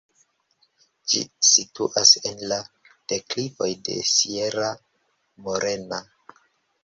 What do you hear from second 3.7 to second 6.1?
de Sierra Morena.